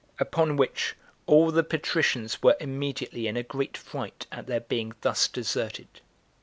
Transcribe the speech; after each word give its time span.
Upon 0.17 0.57
which 0.57 0.95
all 1.27 1.51
the 1.51 1.63
patricians 1.63 2.41
were 2.41 2.57
immediately 2.59 3.27
in 3.27 3.37
a 3.37 3.43
great 3.43 3.77
fright 3.77 4.25
at 4.31 4.47
their 4.47 4.61
being 4.61 4.93
thus 5.01 5.27
deserted. 5.27 6.01